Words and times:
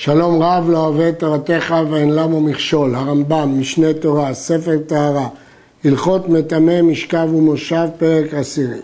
שלום 0.00 0.42
רב 0.42 0.70
לא 0.70 0.78
אוהב 0.78 1.00
את 1.00 1.18
תורתך 1.18 1.74
ואין 1.90 2.14
למו 2.14 2.40
מכשול, 2.40 2.94
הרמב"ם, 2.94 3.60
משנה 3.60 3.94
תורה, 3.94 4.34
ספר 4.34 4.78
טהרה, 4.86 5.28
הלכות 5.84 6.28
מטמא, 6.28 6.82
משכב 6.82 7.28
ומושב, 7.34 7.88
פרק 7.98 8.34
עשירי. 8.34 8.78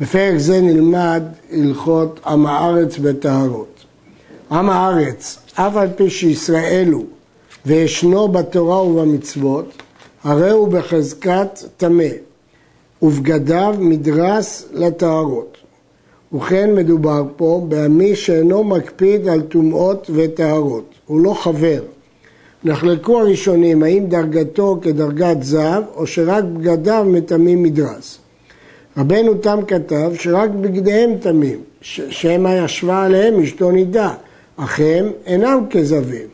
בפרק 0.00 0.38
זה 0.38 0.60
נלמד 0.60 1.22
הלכות 1.52 2.20
עם 2.26 2.46
הארץ 2.46 2.98
בטהרות. 2.98 3.84
עם 4.50 4.70
הארץ, 4.70 5.38
אף 5.54 5.76
על 5.76 5.88
פי 5.96 6.10
שישראל 6.10 6.88
הוא 6.92 7.06
וישנו 7.66 8.28
בתורה 8.28 8.82
ובמצוות, 8.82 9.82
הרי 10.24 10.50
הוא 10.50 10.68
בחזקת 10.68 11.58
טמא, 11.76 12.04
ובגדיו 13.02 13.74
מדרס 13.78 14.68
לטהרות. 14.72 15.61
וכן 16.34 16.74
מדובר 16.74 17.22
פה 17.36 17.64
בעמי 17.68 18.16
שאינו 18.16 18.64
מקפיד 18.64 19.28
על 19.28 19.40
טומאות 19.40 20.10
וטהרות, 20.14 20.94
הוא 21.06 21.20
לא 21.20 21.34
חבר. 21.34 21.80
נחלקו 22.64 23.20
הראשונים 23.20 23.82
האם 23.82 24.06
דרגתו 24.06 24.78
כדרגת 24.82 25.42
זב 25.42 25.82
או 25.96 26.06
שרק 26.06 26.44
בגדיו 26.44 27.04
מטמאים 27.08 27.62
מדרס. 27.62 28.18
רבנו 28.96 29.34
תם 29.34 29.58
כתב 29.68 30.10
שרק 30.14 30.50
בגדיהם 30.50 31.18
טמאים, 31.20 31.60
שמא 31.82 32.64
ישבה 32.64 33.02
עליהם 33.04 33.42
אשתו 33.42 33.70
נידה, 33.70 34.14
אך 34.56 34.80
הם 34.80 35.10
אינם 35.26 35.58
כזבים. 35.70 36.26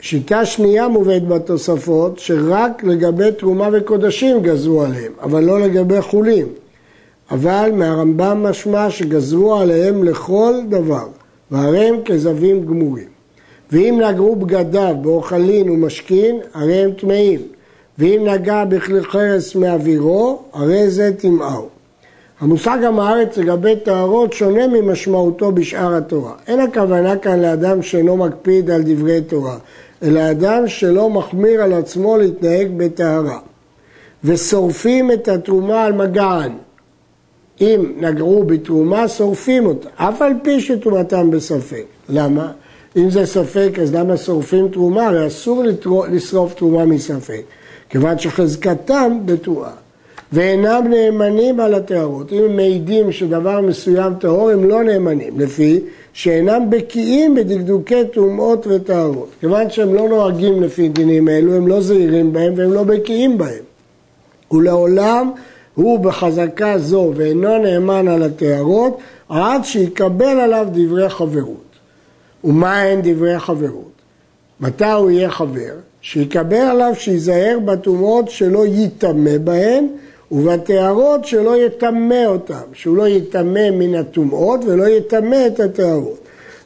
שיטה 0.00 0.44
שנייה 0.44 0.88
מובאת 0.88 1.28
בתוספות 1.28 2.18
שרק 2.18 2.84
לגבי 2.84 3.32
תרומה 3.32 3.68
וקודשים 3.72 4.42
גזרו 4.42 4.82
עליהם, 4.82 5.12
אבל 5.22 5.44
לא 5.44 5.60
לגבי 5.60 6.00
חולין. 6.00 6.46
אבל 7.30 7.70
מהרמב"ם 7.74 8.42
משמע 8.42 8.90
שגזרו 8.90 9.54
עליהם 9.54 10.04
לכל 10.04 10.54
דבר, 10.68 11.06
והרי 11.50 11.88
הם 11.88 11.96
כזבים 12.04 12.66
גמורים. 12.66 13.08
ואם 13.72 14.00
נגעו 14.08 14.36
בגדיו 14.36 14.94
באוכלין 15.02 15.70
ומשכין, 15.70 16.38
הרי 16.54 16.74
הם 16.74 16.90
טמאים. 16.90 17.40
ואם 17.98 18.28
נגע 18.28 18.64
בכלי 18.64 19.04
חרס 19.04 19.54
מאווירו, 19.54 20.42
הרי 20.52 20.90
זה 20.90 21.10
טמאו. 21.18 21.68
המושג 22.40 22.78
עם 22.84 23.00
הארץ 23.00 23.36
לגבי 23.36 23.76
טהרות 23.76 24.32
שונה 24.32 24.66
ממשמעותו 24.66 25.52
בשאר 25.52 25.94
התורה. 25.94 26.32
אין 26.46 26.60
הכוונה 26.60 27.16
כאן 27.16 27.40
לאדם 27.40 27.82
שאינו 27.82 28.16
מקפיד 28.16 28.70
על 28.70 28.82
דברי 28.84 29.20
תורה, 29.20 29.56
אלא 30.02 30.30
אדם 30.30 30.68
שלא 30.68 31.10
מחמיר 31.10 31.62
על 31.62 31.72
עצמו 31.72 32.16
להתנהג 32.16 32.68
בטהרה. 32.76 33.38
ושורפים 34.24 35.12
את 35.12 35.28
התרומה 35.28 35.84
על 35.84 35.92
מגען, 35.92 36.52
אם 37.60 37.92
נגעו 37.96 38.44
בתרומה, 38.44 39.08
שורפים 39.08 39.66
אותה, 39.66 39.88
אף 39.96 40.22
על 40.22 40.32
פי 40.42 40.60
שתרומתם 40.60 41.30
בספק. 41.30 41.84
למה? 42.08 42.52
אם 42.96 43.10
זה 43.10 43.26
ספק, 43.26 43.70
אז 43.82 43.94
למה 43.94 44.16
שורפים 44.16 44.68
תרומה? 44.68 45.06
הרי 45.06 45.26
אסור 45.26 45.62
לשרוף 46.10 46.54
תרומה 46.54 46.84
מספק, 46.84 47.42
כיוון 47.88 48.18
שחזקתם 48.18 49.18
בתרועה. 49.24 49.72
ואינם 50.32 50.84
נאמנים 50.90 51.60
על 51.60 51.74
הטהרות. 51.74 52.32
אם 52.32 52.42
הם 52.44 52.56
מעידים 52.56 53.12
שדבר 53.12 53.60
מסוים 53.60 54.14
טהור, 54.14 54.50
הם 54.50 54.64
לא 54.64 54.82
נאמנים, 54.82 55.40
לפי 55.40 55.80
שאינם 56.12 56.70
בקיאים 56.70 57.34
בדקדוקי 57.34 58.04
טומאות 58.12 58.66
וטהרות. 58.66 59.28
כיוון 59.40 59.70
שהם 59.70 59.94
לא 59.94 60.08
נוהגים 60.08 60.62
לפי 60.62 60.88
דינים 60.88 61.28
אלו, 61.28 61.54
הם 61.54 61.68
לא 61.68 61.80
זהירים 61.80 62.32
בהם 62.32 62.52
והם 62.56 62.72
לא 62.72 62.82
בקיאים 62.82 63.38
בהם. 63.38 63.64
ולעולם 64.52 65.30
הוא 65.76 65.98
בחזקה 65.98 66.78
זו 66.78 67.12
ואינו 67.16 67.58
נאמן 67.58 68.08
על 68.08 68.22
הטהרות, 68.22 68.98
עד 69.28 69.64
שיקבל 69.64 70.40
עליו 70.40 70.66
דברי 70.72 71.08
חברות. 71.08 71.66
ומה 72.44 72.82
הן 72.82 73.00
דברי 73.02 73.38
חברות? 73.38 73.92
מתי 74.60 74.84
הוא 74.84 75.10
יהיה 75.10 75.30
חבר? 75.30 75.74
שיקבל 76.00 76.56
עליו 76.56 76.92
שייזהר 76.98 77.58
בטומאות 77.64 78.30
שלא 78.30 78.66
ייטמא 78.66 79.38
בהן, 79.38 79.86
ובטהרות 80.30 81.24
שלא 81.24 81.56
יטמא 81.56 82.24
אותם, 82.26 82.62
שהוא 82.72 82.96
לא 82.96 83.08
יטמא 83.08 83.70
מן 83.70 83.94
הטומאות 83.94 84.60
ולא 84.66 84.88
יטמא 84.88 85.46
את 85.46 85.60
הטהרות. 85.60 86.18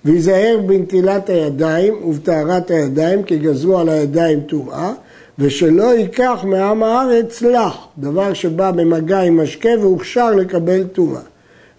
וייזהר 0.04 0.58
בנטילת 0.66 1.30
הידיים 1.30 1.94
ובטהרת 2.04 2.70
הידיים, 2.70 3.22
כי 3.22 3.38
גזרו 3.38 3.78
על 3.78 3.88
הידיים 3.88 4.40
טומאה, 4.40 4.92
ושלא 5.40 5.94
ייקח 5.94 6.40
מעם 6.44 6.82
הארץ 6.82 7.42
לך, 7.42 7.74
דבר 7.98 8.32
שבא 8.34 8.70
במגע 8.70 9.20
עם 9.20 9.42
משקה 9.42 9.68
והוכשר 9.80 10.30
לקבל 10.30 10.84
טומאה. 10.84 11.20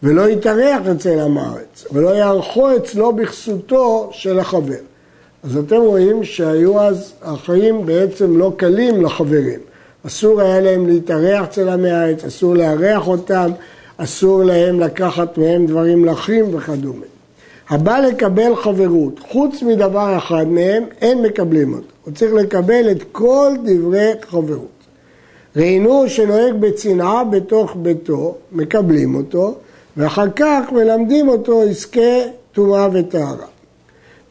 ולא 0.03 0.29
יתארח 0.29 0.87
אצל 0.95 1.19
עם 1.19 1.37
הארץ, 1.37 1.85
ולא 1.91 2.09
יערכו 2.09 2.75
אצלו 2.75 3.13
בכסותו 3.13 4.09
של 4.11 4.39
החבר. 4.39 4.79
אז 5.43 5.57
אתם 5.57 5.75
רואים 5.75 6.23
שהיו 6.23 6.81
אז 6.81 7.13
החיים 7.21 7.85
בעצם 7.85 8.37
לא 8.37 8.53
קלים 8.57 9.05
לחברים. 9.05 9.59
אסור 10.07 10.41
היה 10.41 10.61
להם 10.61 10.87
להתארח 10.87 11.43
אצל 11.43 11.69
עמי 11.69 11.91
הארץ, 11.91 12.25
אסור 12.25 12.55
לארח 12.55 13.07
אותם, 13.07 13.51
אסור 13.97 14.43
להם 14.43 14.79
לקחת 14.79 15.37
מהם 15.37 15.65
דברים 15.65 16.05
לחים 16.05 16.55
וכדומה. 16.55 17.10
הבא 17.71 17.99
לקבל 17.99 18.55
חברות, 18.55 19.19
חוץ 19.19 19.63
מדבר 19.63 20.17
אחד 20.17 20.47
מהם, 20.47 20.83
אין 21.01 21.21
מקבלים 21.21 21.73
אותו. 21.73 21.85
הוא 22.05 22.13
צריך 22.13 22.33
לקבל 22.33 22.91
את 22.91 23.03
כל 23.11 23.51
דברי 23.63 24.11
חברות. 24.21 24.67
ראינו 25.55 26.09
שנוהג 26.09 26.53
בצנעה 26.59 27.23
בתוך 27.23 27.75
ביתו, 27.75 28.35
מקבלים 28.51 29.15
אותו, 29.15 29.55
ואחר 29.97 30.29
כך 30.35 30.71
מלמדים 30.71 31.29
אותו 31.29 31.61
עסקי 31.61 32.21
טומאה 32.51 32.87
וטהרה. 32.93 33.47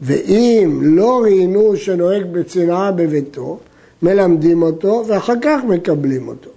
ואם 0.01 0.79
לא 0.83 1.21
ראינו 1.23 1.75
שנוהג 1.75 2.23
בצנעה 2.31 2.91
בביתו, 2.91 3.57
מלמדים 4.01 4.61
אותו 4.61 5.03
ואחר 5.07 5.35
כך 5.41 5.59
מקבלים 5.67 6.27
אותו. 6.27 6.49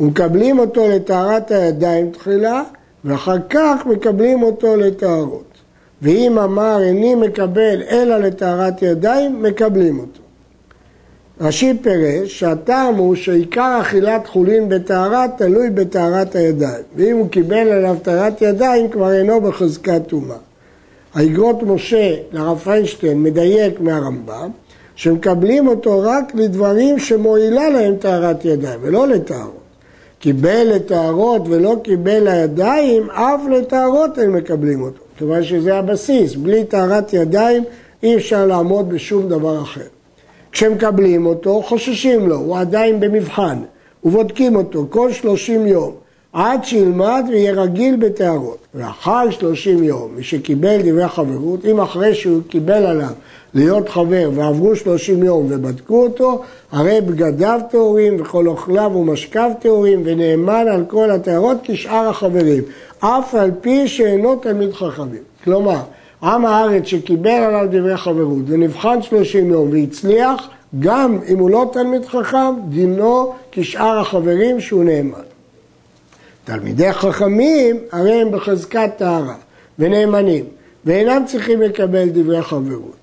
ומקבלים 0.00 0.58
אותו 0.58 0.88
לטהרת 0.88 1.50
הידיים 1.50 2.10
תחילה, 2.10 2.62
ואחר 3.04 3.36
כך 3.50 3.86
מקבלים 3.86 4.42
אותו 4.42 4.76
לטהרות. 4.76 5.55
ואם 6.02 6.38
אמר 6.38 6.82
איני 6.82 7.14
מקבל 7.14 7.82
אלא 7.90 8.18
לטהרת 8.18 8.82
ידיים, 8.82 9.42
מקבלים 9.42 9.98
אותו. 9.98 10.20
רש"י 11.40 11.72
פירש 11.82 12.40
שהטעם 12.40 12.94
הוא 12.94 13.14
שעיקר 13.14 13.78
אכילת 13.80 14.26
חולין 14.26 14.68
בטהרה 14.68 15.26
תלוי 15.38 15.70
בטהרת 15.70 16.36
הידיים, 16.36 16.82
ואם 16.96 17.16
הוא 17.16 17.28
קיבל 17.28 17.68
עליו 17.68 17.96
טהרת 18.02 18.42
ידיים 18.42 18.88
כבר 18.88 19.12
אינו 19.12 19.40
בחזקת 19.40 20.02
טומאה. 20.06 20.36
האגרות 21.14 21.62
משה 21.62 22.14
לרב 22.32 22.58
פיינשטיין 22.58 23.22
מדייק 23.22 23.80
מהרמב"ם 23.80 24.50
שמקבלים 24.96 25.68
אותו 25.68 26.02
רק 26.02 26.34
לדברים 26.34 26.98
שמועילה 26.98 27.68
להם 27.68 27.96
טהרת 27.96 28.44
ידיים 28.44 28.80
ולא 28.82 29.08
לטהרות. 29.08 29.66
קיבל 30.18 30.62
לטהרות 30.74 31.42
ולא 31.48 31.76
קיבל 31.82 32.28
לידיים, 32.28 33.10
אף 33.10 33.40
לטהרות 33.50 34.18
הם 34.18 34.32
מקבלים 34.32 34.82
אותו, 34.82 35.02
כיוון 35.16 35.44
שזה 35.44 35.76
הבסיס, 35.76 36.34
בלי 36.34 36.64
טהרת 36.64 37.12
ידיים 37.12 37.64
אי 38.02 38.16
אפשר 38.16 38.46
לעמוד 38.46 38.88
בשום 38.88 39.28
דבר 39.28 39.62
אחר. 39.62 39.80
כשמקבלים 40.52 41.26
אותו, 41.26 41.62
חוששים 41.62 42.28
לו, 42.28 42.36
הוא 42.36 42.58
עדיין 42.58 43.00
במבחן, 43.00 43.58
ובודקים 44.04 44.56
אותו 44.56 44.86
כל 44.90 45.12
שלושים 45.12 45.66
יום, 45.66 45.92
עד 46.32 46.64
שילמד 46.64 47.24
ויהיה 47.28 47.52
רגיל 47.52 47.96
בטהרות. 47.96 48.58
לאחר 48.74 49.30
שלושים 49.30 49.84
יום, 49.84 50.10
מי 50.16 50.22
שקיבל 50.22 50.78
דברי 50.82 51.08
חברות, 51.08 51.64
אם 51.64 51.80
אחרי 51.80 52.14
שהוא 52.14 52.42
קיבל 52.48 52.86
עליו 52.86 53.12
להיות 53.54 53.88
חבר 53.88 54.30
ועברו 54.34 54.76
שלושים 54.76 55.22
יום 55.22 55.46
ובדקו 55.50 56.02
אותו, 56.02 56.42
הרי 56.72 57.00
בגדיו 57.00 57.60
טהורים 57.70 58.20
וכל 58.20 58.46
אוכליו 58.46 58.90
ומשכב 58.94 59.50
טהורים 59.60 60.02
ונאמן 60.04 60.64
על 60.68 60.84
כל 60.88 61.10
הטהרות 61.10 61.56
כשאר 61.64 62.08
החברים, 62.08 62.62
אף 63.00 63.34
על 63.34 63.50
פי 63.60 63.88
שאינו 63.88 64.36
תלמיד 64.36 64.72
חכמים. 64.72 65.22
כלומר, 65.44 65.80
עם 66.22 66.46
הארץ 66.46 66.84
שקיבל 66.84 67.30
עליו 67.30 67.66
דברי 67.70 67.96
חברות 67.96 68.44
ונבחן 68.46 69.02
שלושים 69.02 69.50
יום 69.50 69.70
והצליח, 69.72 70.48
גם 70.80 71.18
אם 71.28 71.38
הוא 71.38 71.50
לא 71.50 71.70
תלמיד 71.72 72.06
חכם, 72.06 72.54
דינו 72.68 73.32
כשאר 73.52 73.98
החברים 73.98 74.60
שהוא 74.60 74.84
נאמן. 74.84 75.18
תלמידי 76.44 76.92
חכמים 76.92 77.76
הרי 77.92 78.14
הם 78.14 78.30
בחזקת 78.32 78.90
טהרה 78.96 79.34
ונאמנים 79.78 80.44
ואינם 80.84 81.22
צריכים 81.26 81.62
לקבל 81.62 82.08
דברי 82.08 82.42
חברות. 82.42 82.96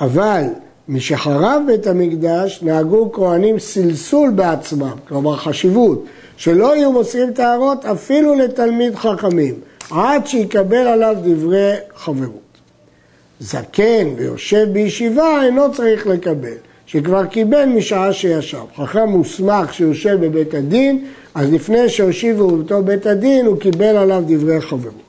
אבל 0.00 0.42
משחרב 0.88 1.62
בית 1.66 1.86
המקדש 1.86 2.62
נהגו 2.62 3.12
כהנים 3.12 3.58
סלסול 3.58 4.30
בעצמם, 4.30 4.94
כלומר 5.08 5.36
חשיבות, 5.36 6.04
שלא 6.36 6.76
יהיו 6.76 6.92
מוסרים 6.92 7.32
טהרות 7.32 7.84
אפילו 7.84 8.34
לתלמיד 8.34 8.94
חכמים, 8.94 9.54
עד 9.90 10.26
שיקבל 10.26 10.76
עליו 10.76 11.16
דברי 11.24 11.72
חברות. 11.96 12.40
זקן 13.40 14.08
ויושב 14.16 14.68
בישיבה 14.72 15.44
אינו 15.44 15.72
צריך 15.72 16.06
לקבל, 16.06 16.56
שכבר 16.86 17.26
קיבל 17.26 17.64
משעה 17.64 18.12
שישב. 18.12 18.58
חכם 18.76 19.08
מוסמך 19.08 19.74
שיושב 19.74 20.18
בבית 20.20 20.54
הדין, 20.54 21.04
אז 21.34 21.52
לפני 21.52 21.88
שהושיבו 21.88 22.44
אותו 22.50 22.82
בית 22.82 23.06
הדין 23.06 23.46
הוא 23.46 23.60
קיבל 23.60 23.96
עליו 23.96 24.22
דברי 24.26 24.60
חברות. 24.60 25.05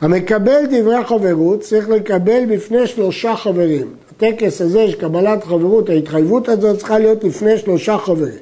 המקבל 0.00 0.60
דברי 0.70 1.04
חברות 1.04 1.60
צריך 1.60 1.88
לקבל 1.88 2.44
בפני 2.48 2.86
שלושה 2.86 3.36
חברים. 3.36 3.86
הטקס 4.16 4.60
הזה 4.60 4.88
של 4.88 4.98
קבלת 5.00 5.44
חברות, 5.44 5.88
ההתחייבות 5.88 6.48
הזאת 6.48 6.78
צריכה 6.78 6.98
להיות 6.98 7.24
לפני 7.24 7.58
שלושה 7.58 7.98
חברים. 7.98 8.38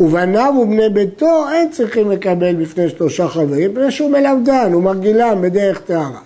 ובניו 0.00 0.54
ובני 0.62 0.88
ביתו 0.88 1.44
אין 1.52 1.70
צריכים 1.70 2.10
לקבל 2.10 2.54
בפני 2.54 2.88
שלושה 2.88 3.28
חברים, 3.28 3.70
מפני 3.70 3.90
שהוא 3.90 4.10
מלמדן, 4.10 4.72
הוא 4.72 4.82
מרגילם 4.82 5.38
בדרך 5.42 5.80
טהרה. 5.80 6.20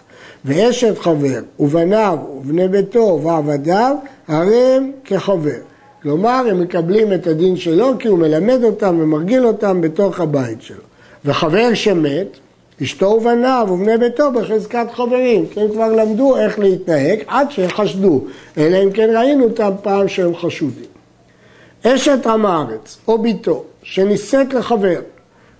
ואשת 0.45 0.99
חבר, 0.99 1.41
ובניו 1.61 2.19
ובני 2.37 2.69
ביתו 2.69 3.21
ועבדיו, 3.23 3.97
הרי 4.29 4.75
הם 4.77 4.91
כחבר. 5.05 5.61
כלומר, 6.03 6.45
הם 6.51 6.61
מקבלים 6.61 7.13
את 7.13 7.27
הדין 7.27 7.57
שלו 7.57 7.99
כי 7.99 8.09
הוא 8.09 8.19
מלמד 8.19 8.65
אותם 8.65 8.99
ומרגיל 9.01 9.47
אותם 9.47 9.81
בתוך 9.81 10.21
הבית 10.21 10.63
שלו. 10.63 10.83
וחבר 11.25 11.75
שמת, 11.75 12.27
אשתו 12.83 13.07
ובניו 13.07 13.69
ובני 13.71 13.99
ביתו 13.99 14.33
בחזקת 14.33 14.87
חברים, 14.93 15.47
כי 15.47 15.61
הם 15.61 15.69
כבר 15.69 15.93
למדו 15.93 16.37
איך 16.37 16.59
להתנהג 16.59 17.19
עד 17.27 17.51
שחשדו, 17.51 18.25
אלא 18.59 18.85
אם 18.85 18.91
כן 18.93 19.11
ראינו 19.17 19.45
אותם 19.45 19.71
פעם 19.83 20.09
שהם 20.09 20.37
חשודים. 20.37 20.85
אשת 21.87 22.27
עם 22.27 22.47
הארץ 22.47 22.99
או 23.09 23.19
ביתו 23.19 23.65
שנישאת 23.83 24.55
לחבר 24.55 25.01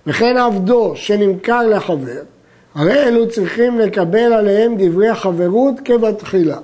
וכן 0.07 0.37
עבדו 0.37 0.93
שנמכר 0.95 1.67
לחבר, 1.67 2.21
הרי 2.75 3.03
אלו 3.03 3.29
צריכים 3.29 3.79
לקבל 3.79 4.33
עליהם 4.33 4.75
דברי 4.77 5.15
חברות 5.15 5.75
כבתחילה, 5.85 6.57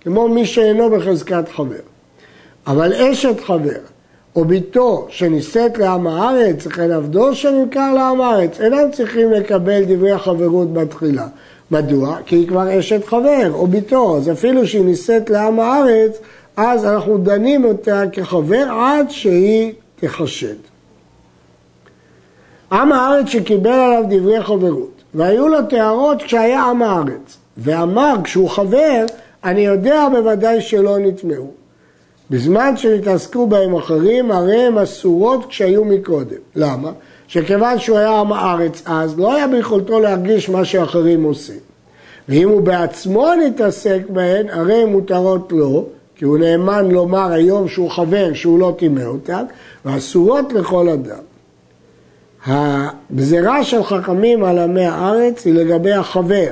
כמו 0.00 0.28
מי 0.28 0.46
שאינו 0.46 0.90
בחזקת 0.90 1.48
חבר. 1.48 1.76
אבל 2.66 2.92
אשת 2.92 3.40
חבר 3.40 3.80
או 4.36 4.44
ביתו 4.44 5.06
שנישאת 5.10 5.78
לעם 5.78 6.06
הארץ, 6.06 6.66
וכן 6.66 6.90
עבדו 6.90 7.34
שנמכר 7.34 7.94
לעם 7.94 8.20
הארץ, 8.20 8.60
אינם 8.60 8.90
צריכים 8.92 9.30
לקבל 9.30 9.84
דברי 9.84 10.12
החברות 10.12 10.72
בתחילה. 10.72 11.26
מדוע? 11.70 12.16
כי 12.26 12.36
היא 12.36 12.48
כבר 12.48 12.78
אשת 12.78 13.04
חבר 13.04 13.50
או 13.52 13.66
ביתו, 13.66 14.16
אז 14.16 14.30
אפילו 14.30 14.66
שהיא 14.66 14.84
נישאת 14.84 15.30
לעם 15.30 15.60
הארץ, 15.60 16.18
אז 16.56 16.84
אנחנו 16.84 17.18
דנים 17.18 17.64
אותה 17.64 18.02
כחבר 18.12 18.66
עד 18.80 19.10
שהיא 19.10 19.72
תחשד. 20.00 20.56
עם 22.72 22.92
הארץ 22.92 23.26
שקיבל 23.26 23.70
עליו 23.70 24.04
דברי 24.10 24.42
חברות, 24.42 25.02
והיו 25.14 25.48
לו 25.48 25.62
טהרות 25.62 26.22
כשהיה 26.22 26.62
עם 26.62 26.82
הארץ, 26.82 27.36
ואמר 27.58 28.14
כשהוא 28.24 28.50
חבר, 28.50 29.04
אני 29.44 29.60
יודע 29.60 30.08
בוודאי 30.12 30.60
שלא 30.60 30.98
נטמעו. 30.98 31.65
בזמן 32.30 32.76
שהתעסקו 32.76 33.46
בהם 33.46 33.74
אחרים, 33.74 34.30
הרי 34.30 34.56
הם 34.56 34.78
אסורות 34.78 35.46
כשהיו 35.46 35.84
מקודם. 35.84 36.36
למה? 36.56 36.90
שכיוון 37.28 37.78
שהוא 37.78 37.98
היה 37.98 38.20
עם 38.20 38.32
הארץ 38.32 38.82
אז, 38.86 39.18
לא 39.18 39.34
היה 39.34 39.48
ביכולתו 39.48 40.00
להרגיש 40.00 40.48
מה 40.48 40.64
שאחרים 40.64 41.22
עושים. 41.22 41.58
ואם 42.28 42.48
הוא 42.48 42.60
בעצמו 42.60 43.28
נתעסק 43.46 44.00
בהן, 44.08 44.46
הרי 44.50 44.74
הן 44.74 44.88
מותרות 44.88 45.52
לו, 45.52 45.86
כי 46.16 46.24
הוא 46.24 46.38
נאמן 46.38 46.88
לומר 46.90 47.32
היום 47.32 47.68
שהוא 47.68 47.90
חבר, 47.90 48.34
שהוא 48.34 48.58
לא 48.58 48.74
טימא 48.78 49.02
אותן, 49.02 49.44
ואסורות 49.84 50.52
לכל 50.52 50.88
אדם. 50.88 51.18
הגזירה 52.46 53.64
של 53.64 53.84
חכמים 53.84 54.44
על 54.44 54.58
עמי 54.58 54.84
הארץ 54.84 55.46
היא 55.46 55.54
לגבי 55.54 55.92
החבר, 55.92 56.48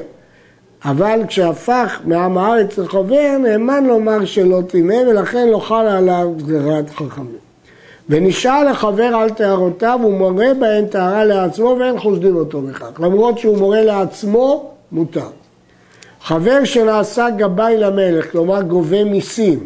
אבל 0.85 1.21
כשהפך 1.29 2.01
מעם 2.05 2.39
הארץ 2.39 2.79
לחבר, 2.79 3.37
נאמן 3.43 3.85
לומר 3.85 4.25
שלא 4.25 4.61
טימא, 4.69 4.95
ולכן 5.09 5.49
לא 5.49 5.59
חל 5.59 5.87
עליו 5.87 6.33
גזירת 6.37 6.91
חכמים. 6.91 7.45
ונשאל 8.09 8.71
לחבר 8.71 9.05
על 9.05 9.31
טהרותיו, 9.31 10.01
הוא 10.03 10.13
מורה 10.13 10.55
בהן 10.61 10.87
טהרה 10.87 11.25
לעצמו 11.25 11.77
ואין 11.81 11.99
חושדים 11.99 12.37
אותו 12.37 12.61
בכך. 12.61 13.01
למרות 13.01 13.39
שהוא 13.39 13.59
מורה 13.59 13.83
לעצמו, 13.83 14.71
מותר. 14.93 15.29
חבר 16.23 16.65
שנעשה 16.65 17.31
גבאי 17.31 17.77
למלך, 17.77 18.33
כלומר 18.33 18.63
גובה 18.63 19.05
מיסים, 19.05 19.59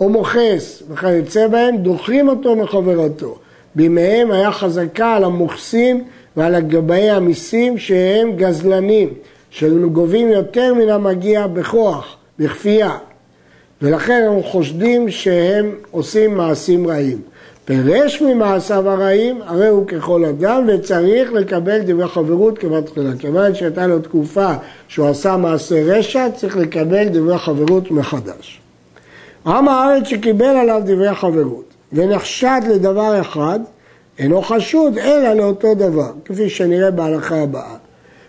או 0.00 0.08
מוכס 0.08 0.82
וכיוצא 0.90 1.48
בהם, 1.48 1.76
דוחים 1.76 2.28
אותו 2.28 2.56
מחברתו. 2.56 3.38
בימיהם 3.74 4.30
היה 4.30 4.52
חזקה 4.52 5.14
על 5.16 5.24
המוכסים 5.24 6.04
ועל 6.36 6.54
הגבאי 6.54 7.10
המיסים 7.10 7.78
שהם 7.78 8.32
גזלנים. 8.36 9.08
שהיינו 9.50 9.90
גובים 9.90 10.28
יותר 10.28 10.74
מן 10.74 10.88
המגיע 10.88 11.46
בכוח, 11.46 12.16
בכפייה, 12.38 12.98
ולכן 13.82 14.22
אנחנו 14.22 14.42
חושדים 14.42 15.10
שהם 15.10 15.74
עושים 15.90 16.36
מעשים 16.36 16.86
רעים. 16.86 17.18
פירש 17.64 18.22
ממעשיו 18.22 18.88
הרעים, 18.88 19.42
הרי 19.46 19.68
הוא 19.68 19.86
ככל 19.86 20.24
אדם 20.24 20.66
וצריך 20.68 21.32
לקבל 21.32 21.78
דברי 21.82 22.08
חברות 22.08 22.58
כבתחילה. 22.58 23.10
כיוון 23.18 23.54
שהייתה 23.54 23.86
לו 23.86 23.98
תקופה 23.98 24.52
שהוא 24.88 25.08
עשה 25.08 25.36
מעשה 25.36 25.82
רשע, 25.82 26.30
צריך 26.36 26.56
לקבל 26.56 27.08
דברי 27.08 27.38
חברות 27.38 27.90
מחדש. 27.90 28.60
עם 29.46 29.68
הארץ 29.68 30.06
שקיבל 30.06 30.44
עליו 30.44 30.82
דברי 30.84 31.14
חברות 31.14 31.64
ונחשד 31.92 32.60
לדבר 32.70 33.20
אחד, 33.20 33.60
אינו 34.18 34.42
חשוד 34.42 34.98
אלא 34.98 35.32
לאותו 35.32 35.74
דבר, 35.74 36.12
כפי 36.24 36.50
שנראה 36.50 36.90
בהלכה 36.90 37.42
הבאה. 37.42 37.76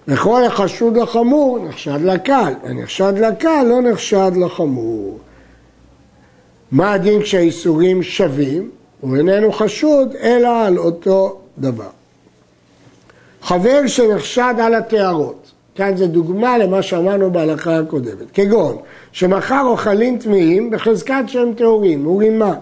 וכל 0.07 0.44
החשוד 0.44 0.98
לחמור 0.98 1.59
נחשד 1.69 2.01
לקל, 2.01 2.53
ונחשד 2.63 3.13
לקל 3.18 3.63
לא 3.69 3.81
נחשד 3.81 4.31
לחמור. 4.36 5.18
מה 6.71 6.94
הדין 6.94 7.21
כשהאיסורים 7.21 8.03
שווים? 8.03 8.69
הוא 9.01 9.15
איננו 9.15 9.51
חשוד 9.51 10.15
אלא 10.21 10.65
על 10.65 10.77
אותו 10.77 11.39
דבר. 11.57 11.89
חבר 13.42 13.88
שנחשד 13.88 14.53
על 14.62 14.74
הטהרות, 14.74 15.51
כאן 15.75 15.98
זה 15.98 16.07
דוגמה 16.07 16.57
למה 16.57 16.81
שאמרנו 16.81 17.31
בהלכה 17.31 17.80
הקודמת, 17.80 18.31
כגון 18.33 18.77
שמכר 19.12 19.62
אוכלים 19.65 20.18
טמאים 20.18 20.69
בחזקת 20.69 21.24
שהם 21.27 21.53
טהורים, 21.53 22.06
הוא 22.06 22.19
רימה. 22.19 22.53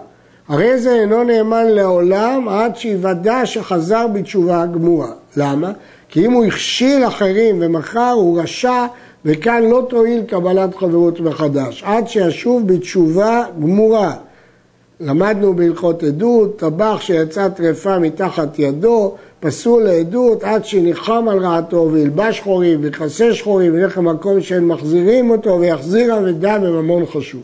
הרי 0.48 0.78
זה 0.78 0.94
אינו 0.94 1.24
נאמן 1.24 1.66
לעולם 1.66 2.48
עד 2.48 2.76
שיוודע 2.76 3.46
שחזר 3.46 4.06
בתשובה 4.06 4.66
גמורה. 4.66 5.12
למה? 5.36 5.72
כי 6.10 6.26
אם 6.26 6.32
הוא 6.32 6.44
הכשיל 6.44 7.06
אחרים 7.06 7.58
ומכר, 7.60 8.10
הוא 8.10 8.40
רשע, 8.40 8.86
וכאן 9.24 9.62
לא 9.62 9.86
תועיל 9.88 10.22
קבלת 10.22 10.74
חברות 10.76 11.20
מחדש, 11.20 11.82
עד 11.86 12.08
שישוב 12.08 12.66
בתשובה 12.66 13.44
גמורה. 13.60 14.14
למדנו 15.00 15.54
בהלכות 15.54 16.02
עדות, 16.02 16.58
טבח 16.58 16.98
שיצא 17.00 17.48
טרפה 17.48 17.98
מתחת 17.98 18.58
ידו, 18.58 19.14
פסול 19.40 19.82
לעדות 19.82 20.44
עד 20.44 20.64
שניחם 20.64 21.26
על 21.30 21.38
רעתו 21.38 21.88
וילבש 21.92 22.38
שחורים 22.38 22.80
ויכסה 22.82 23.34
שחורים 23.34 23.74
וילך 23.74 23.98
למקום 23.98 24.40
שהם 24.40 24.68
מחזירים 24.68 25.30
אותו 25.30 25.60
ויחזירה 25.60 26.18
ודם 26.24 26.60
ממון 26.62 27.06
חשוב. 27.06 27.42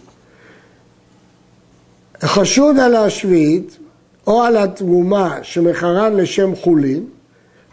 חשוד 2.22 2.78
על 2.78 2.94
השביעית 2.94 3.78
או 4.26 4.42
על 4.42 4.56
התרומה 4.56 5.38
שמכרן 5.42 6.16
לשם 6.16 6.54
חולין, 6.54 7.04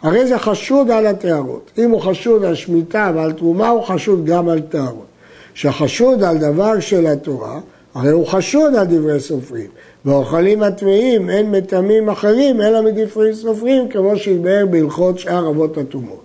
הרי 0.04 0.26
זה 0.26 0.38
חשוד 0.38 0.90
על 0.90 1.06
הטהרות. 1.06 1.70
אם 1.78 1.90
הוא 1.90 2.00
חשוד 2.00 2.44
על 2.44 2.54
שמיטה 2.54 3.12
ועל 3.14 3.32
תרומה, 3.32 3.68
הוא 3.68 3.82
חשוד 3.82 4.26
גם 4.26 4.48
על 4.48 4.60
טהרות. 4.60 5.06
כשחשוד 5.54 6.22
על 6.22 6.38
דבר 6.38 6.80
של 6.80 7.06
התורה, 7.06 7.60
הרי 7.94 8.10
הוא 8.10 8.26
חשוד 8.26 8.74
על 8.74 8.86
דברי 8.86 9.20
סופרים. 9.20 9.66
ואוכלים 10.04 10.62
הטמאים 10.62 11.30
אין 11.30 11.50
מטמאים 11.50 12.08
אחרים 12.08 12.60
אלא 12.60 12.82
מדברי 12.82 13.34
סופרים, 13.34 13.88
כמו 13.88 14.16
שהתבהר 14.16 14.66
בהלכות 14.66 15.18
שאר 15.18 15.48
אבות 15.48 15.78
הטומאות. 15.78 16.22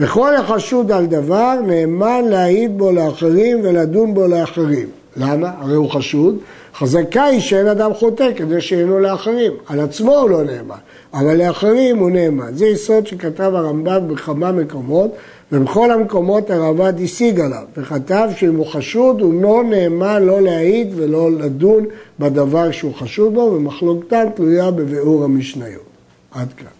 וכל 0.00 0.36
החשוד 0.36 0.92
על 0.92 1.06
דבר 1.06 1.54
נאמן 1.66 2.24
להעיד 2.24 2.78
בו 2.78 2.92
לאחרים 2.92 3.60
ולדון 3.62 4.14
בו 4.14 4.28
לאחרים. 4.28 4.88
למה? 5.18 5.50
הרי 5.58 5.74
הוא 5.74 5.90
חשוד. 5.90 6.38
חזקה 6.74 7.24
היא 7.24 7.40
שאין 7.40 7.66
אדם 7.66 7.94
חוטא 7.94 8.30
כדי 8.36 8.60
שאינו 8.60 9.00
לאחרים. 9.00 9.52
על 9.66 9.80
עצמו 9.80 10.16
הוא 10.16 10.30
לא 10.30 10.44
נאמן. 10.44 10.76
אבל 11.14 11.36
לאחרים 11.36 11.98
הוא 11.98 12.10
נאמן. 12.10 12.54
זה 12.54 12.66
יסוד 12.66 13.06
שכתב 13.06 13.52
הרמב"ם 13.54 14.08
בכמה 14.08 14.52
מקומות, 14.52 15.10
ובכל 15.52 15.90
המקומות 15.90 16.50
הרב"ד 16.50 17.00
השיג 17.00 17.40
עליו, 17.40 17.62
וכתב 17.76 18.28
שאם 18.36 18.56
הוא 18.56 18.66
חשוד 18.66 19.20
הוא 19.20 19.42
לא 19.42 19.64
נאמן 19.64 20.22
לא 20.22 20.40
להעיד 20.40 20.92
ולא 20.96 21.30
לדון 21.32 21.84
בדבר 22.18 22.70
שהוא 22.70 22.94
חשוד 22.94 23.34
בו, 23.34 23.40
ומחלוקתן 23.40 24.26
תלויה 24.34 24.70
בביאור 24.70 25.24
המשניות. 25.24 25.82
עד 26.32 26.52
כאן. 26.52 26.77